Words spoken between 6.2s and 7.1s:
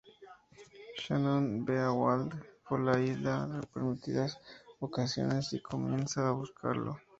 a buscarlo.